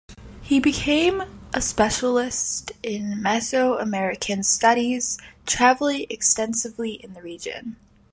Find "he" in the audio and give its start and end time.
0.41-0.59